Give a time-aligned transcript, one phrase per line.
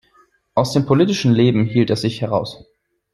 [0.55, 2.65] Aus dem politischen Leben hielt er sich heraus.